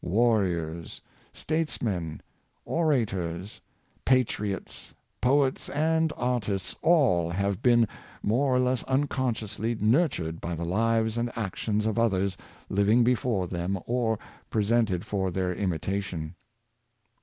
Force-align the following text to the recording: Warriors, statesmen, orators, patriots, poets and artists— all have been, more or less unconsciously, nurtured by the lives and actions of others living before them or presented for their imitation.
Warriors, 0.03 0.99
statesmen, 1.31 2.21
orators, 2.65 3.61
patriots, 4.03 4.95
poets 5.21 5.69
and 5.69 6.11
artists— 6.17 6.75
all 6.81 7.29
have 7.29 7.61
been, 7.61 7.87
more 8.23 8.55
or 8.55 8.57
less 8.59 8.81
unconsciously, 8.85 9.75
nurtured 9.79 10.41
by 10.41 10.55
the 10.55 10.65
lives 10.65 11.19
and 11.19 11.31
actions 11.37 11.85
of 11.85 11.99
others 11.99 12.35
living 12.67 13.03
before 13.03 13.45
them 13.45 13.77
or 13.85 14.17
presented 14.49 15.05
for 15.05 15.29
their 15.29 15.53
imitation. 15.53 16.33